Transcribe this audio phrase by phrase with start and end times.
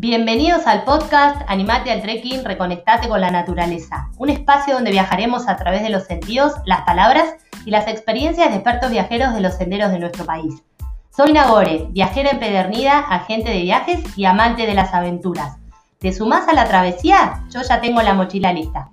[0.00, 5.56] Bienvenidos al podcast Animate al Trekking, Reconectate con la Naturaleza, un espacio donde viajaremos a
[5.56, 7.34] través de los sentidos, las palabras
[7.66, 10.62] y las experiencias de expertos viajeros de los senderos de nuestro país.
[11.10, 15.56] Soy Nagore, viajera empedernida, agente de viajes y amante de las aventuras.
[15.98, 17.42] ¿Te sumás a la travesía?
[17.50, 18.90] Yo ya tengo la mochila lista.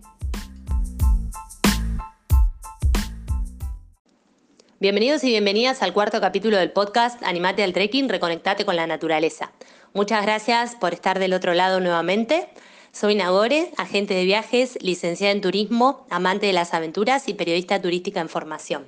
[4.77, 9.53] Bienvenidos y bienvenidas al cuarto capítulo del podcast Animate al Trekking, Reconectate con la Naturaleza.
[9.93, 12.49] Muchas gracias por estar del otro lado nuevamente.
[12.91, 18.19] Soy Nagore, agente de viajes, licenciada en turismo, amante de las aventuras y periodista turística
[18.19, 18.85] en formación.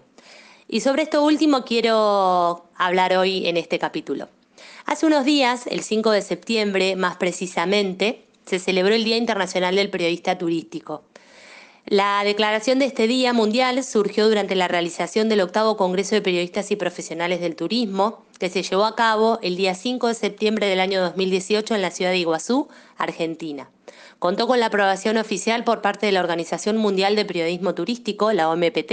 [0.67, 4.27] Y sobre esto último quiero hablar hoy en este capítulo.
[4.85, 9.89] Hace unos días, el 5 de septiembre más precisamente, se celebró el Día Internacional del
[9.89, 11.05] Periodista Turístico.
[11.89, 16.69] La declaración de este Día Mundial surgió durante la realización del octavo Congreso de Periodistas
[16.71, 20.81] y Profesionales del Turismo, que se llevó a cabo el día 5 de septiembre del
[20.81, 23.69] año 2018 en la ciudad de Iguazú, Argentina.
[24.19, 28.49] Contó con la aprobación oficial por parte de la Organización Mundial de Periodismo Turístico, la
[28.49, 28.91] OMPT,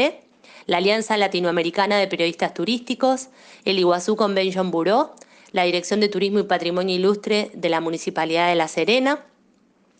[0.66, 3.26] la Alianza Latinoamericana de Periodistas Turísticos,
[3.64, 5.10] el Iguazú Convention Bureau,
[5.50, 9.24] la Dirección de Turismo y Patrimonio Ilustre de la Municipalidad de La Serena,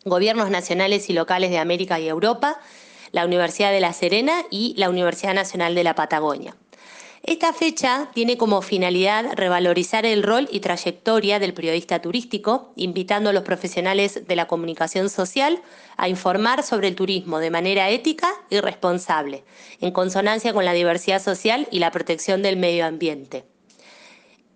[0.04, 2.60] gobiernos nacionales y locales de América y Europa,
[3.14, 6.56] la Universidad de La Serena y la Universidad Nacional de la Patagonia.
[7.22, 13.32] Esta fecha tiene como finalidad revalorizar el rol y trayectoria del periodista turístico, invitando a
[13.32, 15.62] los profesionales de la comunicación social
[15.96, 19.44] a informar sobre el turismo de manera ética y responsable,
[19.80, 23.44] en consonancia con la diversidad social y la protección del medio ambiente.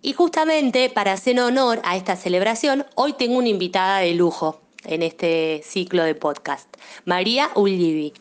[0.01, 5.01] Y justamente para hacer honor a esta celebración, hoy tengo una invitada de lujo en
[5.01, 6.67] este ciclo de podcast,
[7.05, 8.13] María Ullivi.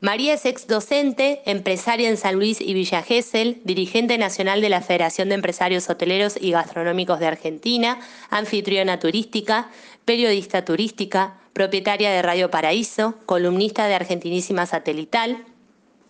[0.00, 4.80] María es ex docente, empresaria en San Luis y Villa Gesell, dirigente nacional de la
[4.80, 7.98] Federación de Empresarios Hoteleros y Gastronómicos de Argentina,
[8.30, 9.70] anfitriona turística,
[10.04, 15.44] periodista turística, propietaria de Radio Paraíso, columnista de Argentinísima Satelital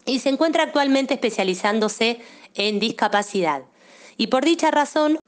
[0.04, 2.20] y se encuentra actualmente especializándose
[2.56, 3.62] en discapacidad.
[4.18, 5.18] Y por dicha razón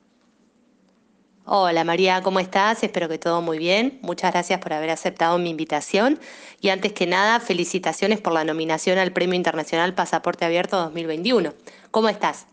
[1.52, 2.84] Hola María, ¿cómo estás?
[2.84, 3.98] Espero que todo muy bien.
[4.02, 6.20] Muchas gracias por haber aceptado mi invitación.
[6.60, 11.52] Y antes que nada, felicitaciones por la nominación al Premio Internacional Pasaporte Abierto 2021.
[11.90, 12.46] ¿Cómo estás?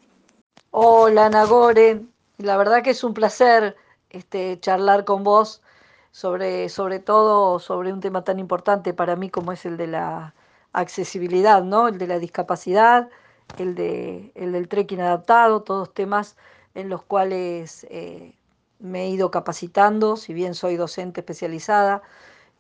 [0.71, 2.01] Hola Nagore,
[2.39, 3.75] la verdad que es un placer
[4.09, 5.61] este, charlar con vos
[6.09, 10.33] sobre, sobre todo sobre un tema tan importante para mí como es el de la
[10.73, 11.87] accesibilidad, ¿no?
[11.87, 13.09] El de la discapacidad,
[13.59, 16.35] el, de, el del trekking adaptado, todos temas
[16.73, 18.33] en los cuales eh,
[18.79, 22.01] me he ido capacitando, si bien soy docente especializada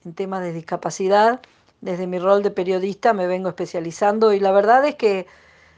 [0.05, 1.41] en temas de discapacidad,
[1.81, 5.27] desde mi rol de periodista me vengo especializando y la verdad es que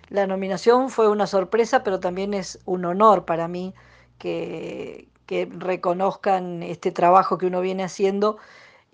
[0.10, 3.74] la nominación fue una sorpresa, pero también es un honor para mí
[4.18, 8.38] que, que reconozcan este trabajo que uno viene haciendo.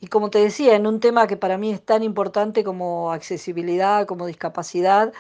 [0.02, 4.06] Y como te decía, en un tema que para mí es tan importante como accesibilidad,
[4.06, 5.14] como discapacidad,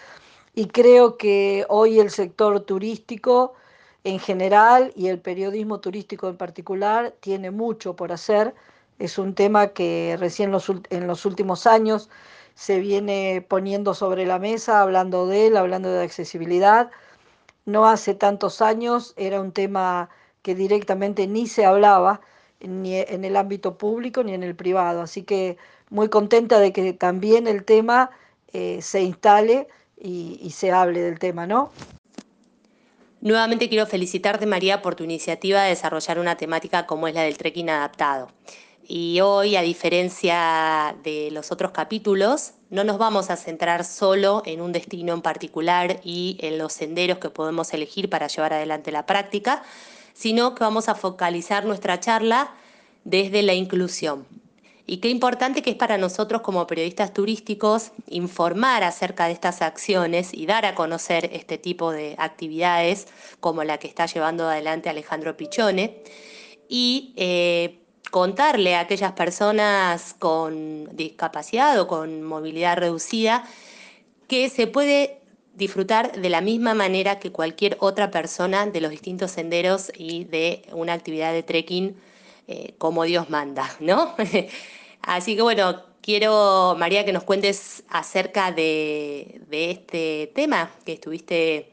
[0.53, 3.53] y creo que hoy el sector turístico
[4.05, 8.53] en general y el periodismo turístico en particular tiene mucho por hacer.
[8.99, 10.53] Es un tema que recién
[10.91, 12.09] en los últimos años
[12.53, 16.91] se viene poniendo sobre la mesa, hablando de él, hablando de accesibilidad.
[17.66, 20.09] No hace tantos años era un tema
[20.43, 22.22] que directamente ni se hablaba
[22.61, 25.01] ni en el ámbito público ni en el privado.
[25.01, 25.57] Así que
[25.89, 28.11] muy contenta de que también el tema
[28.53, 29.67] eh, se instale
[29.97, 31.72] y se hable del tema, ¿no?
[33.25, 37.39] Nuevamente quiero felicitarte, María, por tu iniciativa de desarrollar una temática como es la del
[37.39, 38.29] trekking adaptado.
[38.87, 44.61] Y hoy, a diferencia de los otros capítulos, no nos vamos a centrar solo en
[44.61, 49.07] un destino en particular y en los senderos que podemos elegir para llevar adelante la
[49.07, 49.63] práctica,
[50.13, 52.53] sino que vamos a focalizar nuestra charla
[53.05, 54.27] desde la inclusión,
[54.88, 60.34] y qué importante que es para nosotros como periodistas turísticos informar acerca de estas acciones
[60.34, 63.08] y dar a conocer este tipo de actividades
[63.40, 66.03] como la que está llevando adelante Alejandro Pichone
[66.70, 67.79] y eh,
[68.11, 73.43] contarle a aquellas personas con discapacidad o con movilidad reducida
[74.28, 75.20] que se puede
[75.55, 80.64] disfrutar de la misma manera que cualquier otra persona de los distintos senderos y de
[80.73, 81.96] una actividad de trekking
[82.47, 84.13] eh, como Dios manda, ¿no?
[85.01, 91.71] Así que bueno, quiero, María, que nos cuentes acerca de, este tema que estuviste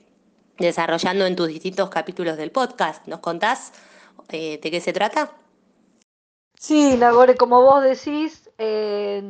[0.56, 3.06] desarrollando en tus distintos capítulos del podcast.
[3.06, 3.74] ¿Nos contás
[4.30, 5.32] eh, de qué se trata?
[6.58, 9.22] Sí, Nagore, como vos decís, eh,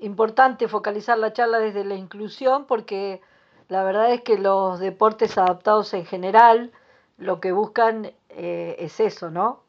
[0.00, 3.20] importante focalizar la charla desde la inclusión porque
[3.68, 6.72] la verdad es que los deportes adaptados en general
[7.16, 9.63] lo que buscan es eso, ¿no?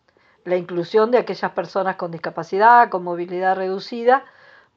[0.46, 4.24] La inclusión de aquellas personas con discapacidad, con movilidad reducida,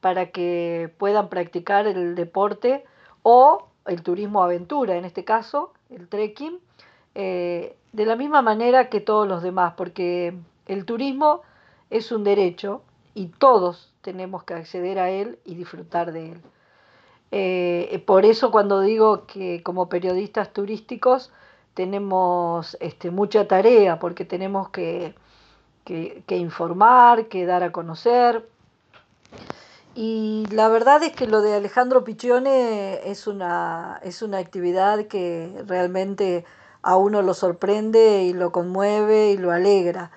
[0.01, 2.83] para que puedan practicar el deporte
[3.23, 6.59] o el turismo aventura, en este caso, el trekking,
[7.15, 10.33] eh, de la misma manera que todos los demás, porque
[10.67, 11.41] el turismo
[11.89, 12.81] es un derecho
[13.13, 16.41] y todos tenemos que acceder a él y disfrutar de él.
[17.31, 21.31] Eh, por eso cuando digo que como periodistas turísticos
[21.73, 25.13] tenemos este, mucha tarea, porque tenemos que,
[26.25, 28.47] que informar, que dar a conocer,
[30.01, 35.63] y la verdad es que lo de Alejandro Piccione es una, es una actividad que
[35.67, 36.45] realmente
[36.81, 40.11] a uno lo sorprende y lo conmueve y lo alegra.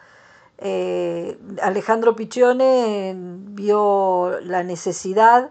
[0.58, 5.50] Eh, Alejandro Piccione vio la necesidad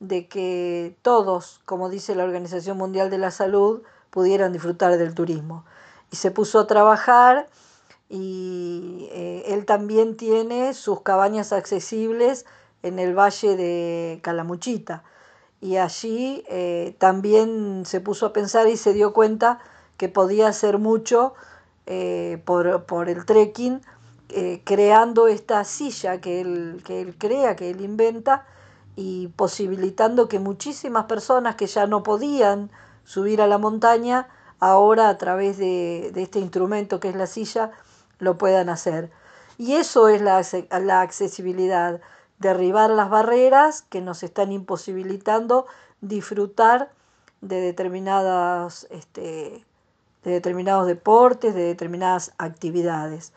[0.00, 5.64] de que todos, como dice la Organización Mundial de la Salud, pudieran disfrutar del turismo.
[6.10, 7.48] Y se puso a trabajar
[8.08, 12.46] y eh, él también tiene sus cabañas accesibles
[12.82, 15.02] en el valle de Calamuchita.
[15.60, 19.58] Y allí eh, también se puso a pensar y se dio cuenta
[19.96, 21.34] que podía hacer mucho
[21.86, 23.80] eh, por, el trekking,
[24.64, 28.44] creando esta silla que él, que él crea, que él inventa,
[28.96, 32.70] y posibilitando que muchísimas personas que ya no podían
[33.04, 37.70] subir a la montaña, ahora a través de, este instrumento que es la silla,
[38.18, 39.10] lo puedan hacer.
[39.58, 40.42] Y eso es la,
[40.80, 42.00] la accesibilidad
[42.38, 45.66] derribar las barreras que nos están imposibilitando
[46.00, 46.90] disfrutar
[47.40, 49.64] de determinadas este,
[50.26, 53.32] de determinados deportes, de determinadas actividades.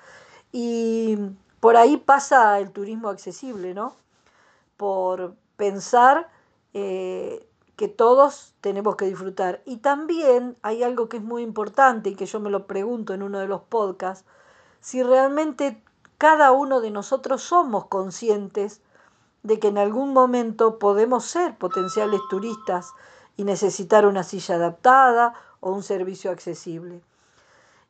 [0.52, 1.18] Y
[1.60, 3.96] por ahí pasa el turismo accesible, ¿no?
[4.76, 6.30] Por pensar
[6.74, 7.46] eh,
[7.76, 9.62] que todos tenemos que disfrutar.
[9.66, 13.22] Y también hay algo que es muy importante y que yo me lo pregunto en
[13.22, 14.26] uno de los podcasts,
[14.82, 15.82] si realmente
[16.18, 18.82] cada uno de nosotros somos conscientes
[19.44, 22.94] de que en algún momento podemos ser potenciales turistas
[23.38, 27.02] y necesitar una silla adaptada o un servicio accesible.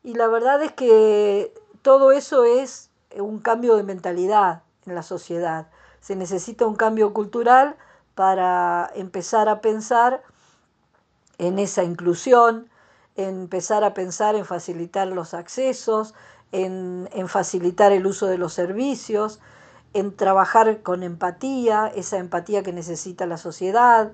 [0.04, 5.68] Y la verdad es que todo eso es un cambio de mentalidad en la sociedad.
[6.02, 7.76] Se necesita un cambio cultural
[8.16, 10.22] para empezar a pensar
[11.38, 12.70] en esa inclusión,
[13.16, 16.14] empezar a pensar en facilitar los accesos,
[16.52, 19.40] en, en facilitar el uso de los servicios,
[19.94, 24.12] en trabajar con empatía, esa empatía que necesita la sociedad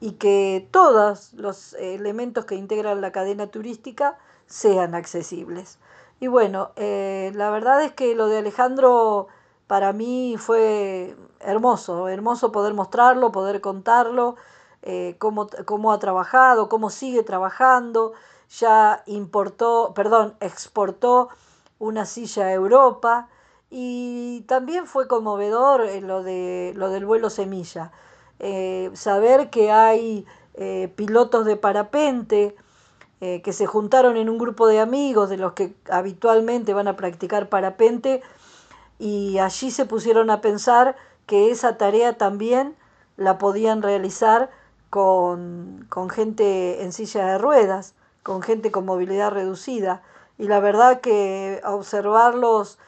[0.00, 5.78] y que todos los elementos que integran la cadena turística sean accesibles.
[6.20, 9.28] Y bueno, eh, la verdad es que lo de Alejandro
[9.66, 14.36] para mí fue hermoso, hermoso poder mostrarlo, poder contarlo,
[14.82, 18.12] eh, cómo, cómo ha trabajado, cómo sigue trabajando,
[18.50, 21.28] ya importó, perdón, exportó
[21.82, 23.28] una silla a Europa,
[23.68, 27.90] y también fue conmovedor eh, lo, de, lo del vuelo semilla.
[28.38, 30.24] Eh, saber que hay
[30.54, 32.54] eh, pilotos de parapente
[33.44, 37.48] que se juntaron en un grupo de amigos de los que habitualmente van a practicar
[37.48, 38.20] parapente
[38.98, 40.96] y allí se pusieron a pensar
[41.26, 42.74] que esa tarea también
[43.16, 44.50] la podían realizar
[44.90, 47.94] con, con gente en silla de ruedas,
[48.24, 50.02] con gente con movilidad reducida.
[50.38, 52.78] Y la verdad que observarlos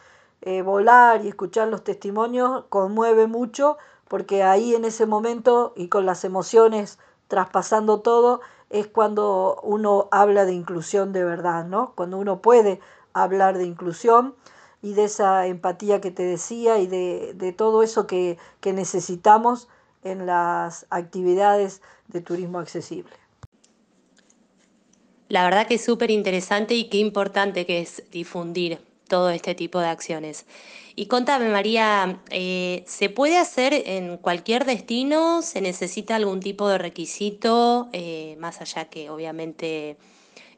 [0.43, 6.07] eh, volar y escuchar los testimonios conmueve mucho porque ahí en ese momento y con
[6.07, 6.99] las emociones
[7.29, 11.93] traspasando todo es cuando uno habla de inclusión de verdad, ¿no?
[11.95, 12.81] Cuando uno puede
[13.13, 14.35] hablar de inclusión
[14.83, 19.69] y de esa empatía que te decía y de, todo eso que, que necesitamos
[20.03, 23.11] en las actividades de turismo accesible.
[25.29, 28.79] La verdad que es súper interesante y qué importante que es difundir
[29.09, 30.47] todo este tipo de acciones.
[30.97, 35.43] Y contame, María, eh, ¿se puede hacer en cualquier destino?
[35.43, 39.97] ¿Se necesita algún tipo de requisito, eh, más allá que obviamente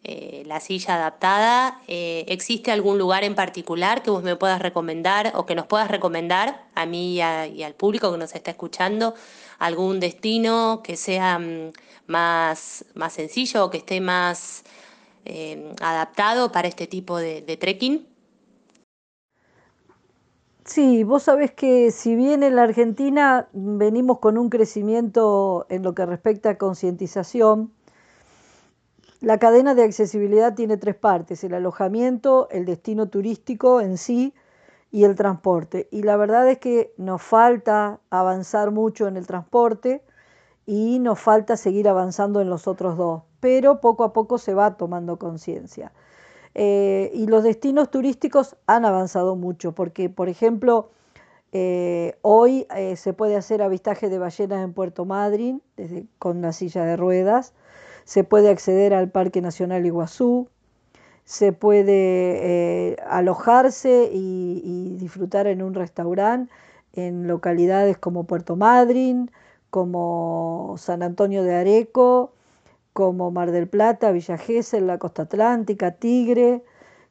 [0.04, 1.80] eh, la silla adaptada?
[1.86, 6.66] ¿Existe algún lugar en particular que vos me puedas recomendar o que nos puedas recomendar
[6.74, 7.20] a mí y,
[7.62, 9.14] al público que nos está escuchando?
[9.58, 11.72] ¿Algún destino que sea mm,
[12.06, 14.64] más, más sencillo o que esté más
[15.80, 18.06] adaptado para este tipo de trekking?
[20.66, 25.94] Sí, vos sabés que si bien en la Argentina venimos con un crecimiento en lo
[25.94, 27.72] que respecta a concientización,
[29.20, 34.34] la cadena de accesibilidad tiene tres partes, el alojamiento, el destino turístico en sí
[34.96, 35.88] y el transporte.
[35.90, 40.02] Y la verdad es que nos falta avanzar mucho en el transporte
[40.64, 44.78] y nos falta seguir avanzando en los otros dos, pero poco a poco se va
[44.78, 45.92] tomando conciencia.
[46.54, 50.88] Eh, y los destinos turísticos han avanzado mucho, porque, por ejemplo,
[51.52, 56.54] eh, hoy eh, se puede hacer avistaje de ballenas en Puerto Madryn desde, con una
[56.54, 57.52] silla de ruedas,
[58.04, 60.48] se puede acceder al Parque Nacional Iguazú,
[61.26, 66.50] se puede alojarse y, y, disfrutar en un restaurante
[66.94, 69.30] en localidades como Puerto Madryn,
[69.68, 72.32] como San Antonio de Areco,
[72.94, 76.62] como Mar del Plata, Villa Gesell, la costa atlántica, Tigre,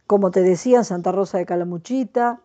[0.08, 2.42] como te decía, Santa Rosa de Calamuchita.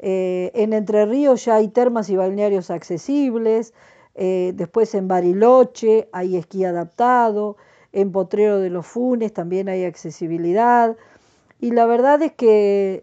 [0.00, 3.72] Eh, en Entre Ríos ya hay termas y balnearios accesibles.
[4.16, 7.56] Eh, después en Bariloche hay esquí adaptado.
[7.92, 10.96] En Potrero de los Funes también hay accesibilidad.
[11.60, 13.02] Y la verdad es que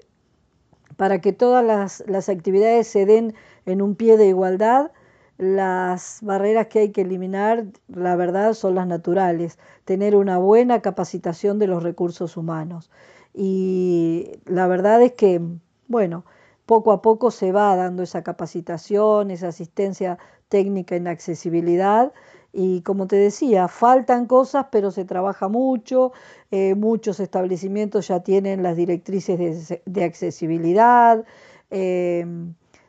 [1.00, 1.64] para que todas
[2.06, 3.34] las, actividades se den
[3.66, 4.92] en un pie de igualdad,
[5.38, 11.58] las barreras que hay que eliminar, la verdad, son las naturales, tener una buena capacitación
[11.58, 12.92] de los recursos humanos.
[13.34, 15.42] Y la verdad es que,
[15.88, 16.26] bueno,
[16.66, 20.18] poco a poco se va dando esa capacitación, esa asistencia
[20.50, 22.12] técnica en accesibilidad.
[22.52, 26.12] Y como te decía, faltan cosas, pero se trabaja mucho.
[26.52, 31.24] Eh, muchos establecimientos ya tienen las directrices de, accesibilidad.
[31.70, 32.26] Eh,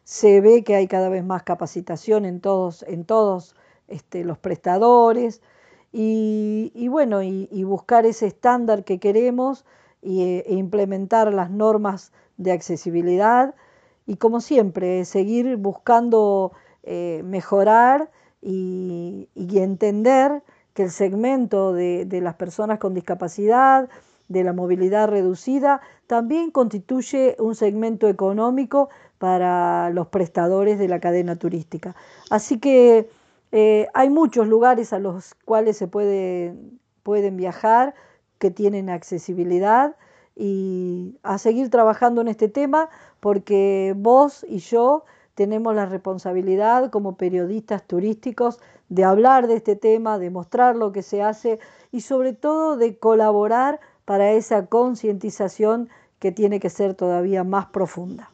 [0.05, 3.55] se ve que hay cada vez más capacitación en todos, en todos
[3.89, 5.43] este, los prestadores
[5.93, 9.65] y, bueno, y, buscar ese estándar que queremos
[10.03, 13.55] e implementar las normas de accesibilidad
[14.07, 16.53] y como siempre, seguir buscando
[16.83, 18.11] eh, mejorar
[18.43, 20.43] y, entender
[20.75, 23.89] que el segmento de, de las personas con discapacidad,
[24.29, 31.37] de la movilidad reducida, también constituye un segmento económico para los prestadores de la cadena
[31.37, 31.95] turística.
[32.31, 33.11] Así que
[33.53, 36.55] eh, hay muchos lugares a los cuales se puede,
[37.03, 37.95] pueden viajar
[38.39, 39.97] que tienen accesibilidad
[40.37, 45.05] y a seguir trabajando en este tema porque vos y yo
[45.41, 48.59] tenemos la responsabilidad como periodistas turísticos
[48.91, 51.59] de hablar de este tema, de mostrar lo que se hace
[51.91, 58.31] y sobre todo de colaborar para esa concientización que tiene que ser todavía más profunda.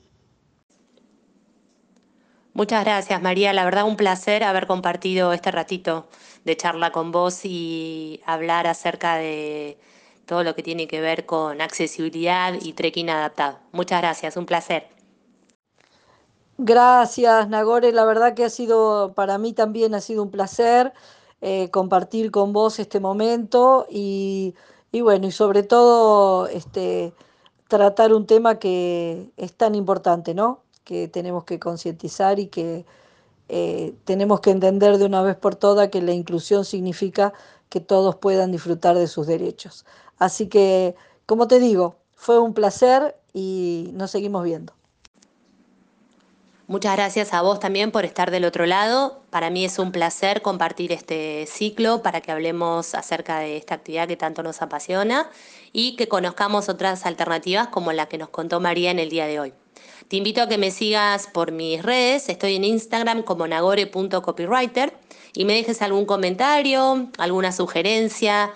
[2.55, 3.53] Muchas gracias, María.
[3.53, 6.09] La verdad, un placer haber compartido este ratito
[6.45, 9.79] de charla con vos y hablar acerca de
[10.25, 13.61] todo lo que tiene que ver con accesibilidad y trekking adaptado.
[13.71, 14.97] Muchas gracias, un placer.
[16.59, 17.93] Gracias, Nagore.
[17.93, 20.93] La verdad que ha sido, para mí también ha sido un placer
[21.43, 24.55] eh, compartir con vos este momento y,
[25.03, 27.15] bueno, y sobre todo este,
[27.69, 30.63] tratar un tema que es tan importante, ¿no?
[30.85, 32.87] que tenemos que concientizar y que
[33.51, 37.35] eh, tenemos que entender de una vez por todas que la inclusión significa
[37.71, 39.87] que todos puedan disfrutar de sus derechos.
[40.19, 40.97] Así que,
[41.27, 44.76] como te digo, fue un placer y nos seguimos viendo.
[46.69, 49.23] Muchas gracias a vos también por estar del otro lado.
[49.31, 54.09] Para mí es un placer compartir este ciclo para que hablemos acerca de esta actividad
[54.09, 55.31] que tanto nos apasiona
[55.73, 59.39] y que conozcamos otras alternativas como la que nos contó María en el día de
[59.39, 59.53] hoy.
[60.09, 64.93] Te invito a que me sigas por mis redes, estoy en Instagram como nagore.copywriter
[65.35, 68.53] y me dejes algún comentario, alguna sugerencia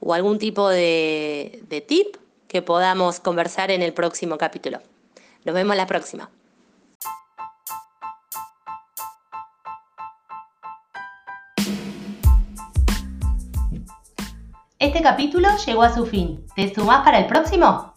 [0.00, 2.16] o algún tipo de, de tip
[2.48, 4.80] que podamos conversar en el próximo capítulo.
[5.44, 6.28] Nos vemos la próxima.
[14.82, 16.44] Este capítulo llegó a su fin.
[16.56, 17.91] ¿Te sumás para el próximo?